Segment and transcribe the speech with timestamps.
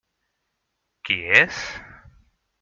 [1.09, 1.61] Qui és?